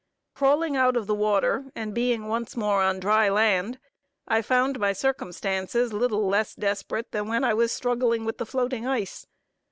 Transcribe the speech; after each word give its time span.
Crawling 0.33 0.75
out 0.75 0.97
of 0.97 1.05
the 1.05 1.13
water, 1.13 1.65
and 1.75 1.93
being 1.93 2.27
once 2.27 2.57
more 2.57 2.81
on 2.81 2.99
dry 2.99 3.29
land, 3.29 3.77
I 4.27 4.41
found 4.41 4.79
my 4.79 4.93
circumstances 4.93 5.93
little 5.93 6.27
less 6.27 6.55
desperate 6.55 7.11
than 7.11 7.27
when 7.27 7.43
I 7.43 7.53
was 7.53 7.71
struggling 7.71 8.25
with 8.25 8.39
the 8.39 8.47
floating 8.47 8.87
ice. 8.87 9.27